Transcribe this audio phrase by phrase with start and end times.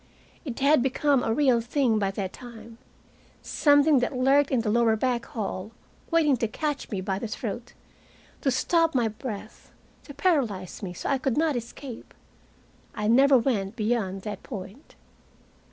[0.45, 2.79] It had become a real thing by that time,
[3.43, 5.69] something that lurked in the lower back hall
[6.09, 7.73] waiting to catch me by the throat,
[8.41, 9.71] to stop my breath,
[10.05, 12.15] to paralyze me so I could not escape.
[12.95, 14.95] I never went beyond that point.